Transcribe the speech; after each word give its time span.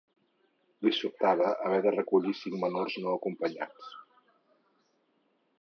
Li 0.85 0.93
sobtava 0.99 1.51
haver 1.67 1.83
de 1.87 1.93
recollir 1.97 2.35
cinc 2.39 2.57
menors 2.65 2.97
no 3.05 3.15
acompanyats. 3.15 3.95